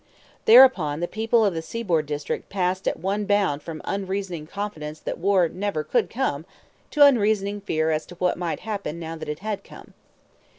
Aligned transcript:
Thereupon 0.45 0.99
the 0.99 1.07
people 1.07 1.45
of 1.45 1.53
the 1.53 1.61
seaboard 1.61 2.07
district 2.07 2.49
passed 2.49 2.87
at 2.87 2.97
one 2.99 3.25
bound 3.25 3.61
from 3.61 3.83
unreasoning 3.85 4.47
confidence 4.47 4.99
that 4.99 5.19
war 5.19 5.47
never 5.47 5.83
could 5.83 6.09
come 6.09 6.43
to 6.89 7.05
unreasoning 7.05 7.61
fear 7.61 7.91
as 7.91 8.07
to 8.07 8.15
what 8.15 8.35
might 8.35 8.61
happen 8.61 8.99
now 8.99 9.15
that 9.15 9.29
it 9.29 9.41
had 9.45 9.63
come. 9.63 9.93